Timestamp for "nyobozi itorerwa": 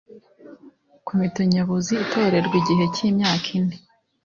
1.53-2.55